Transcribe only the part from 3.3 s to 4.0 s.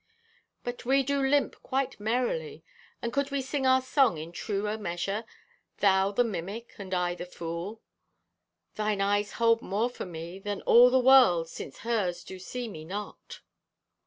sing our